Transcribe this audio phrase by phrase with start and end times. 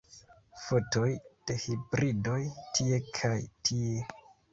[0.59, 1.09] Fotoj
[1.51, 2.39] de hibridoj
[2.79, 3.35] tie kaj
[3.69, 4.01] tie.